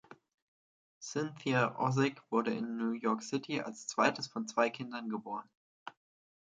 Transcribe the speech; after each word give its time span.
Cynthia 0.99 1.75
Ozick 1.77 2.23
wurde 2.31 2.55
in 2.55 2.75
New 2.75 2.93
York 2.93 3.21
City 3.21 3.61
als 3.61 3.85
zweites 3.85 4.25
von 4.25 4.47
zwei 4.47 4.71
Kindern 4.71 5.09
geboren. 5.09 5.47